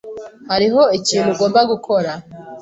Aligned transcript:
Hariho 0.49 0.81
ikintu 0.97 1.29
ugomba 1.33 1.59
gukora. 1.71 2.11